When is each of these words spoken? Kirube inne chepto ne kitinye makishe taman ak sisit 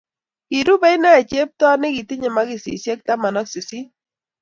Kirube 0.47 0.87
inne 0.95 1.11
chepto 1.29 1.67
ne 1.77 1.87
kitinye 1.95 2.29
makishe 2.35 2.93
taman 3.07 3.35
ak 3.41 3.47
sisit 3.53 3.87